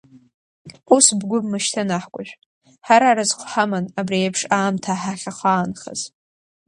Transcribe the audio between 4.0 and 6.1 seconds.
еиԥш аамҭа ҳахьахаанхаз!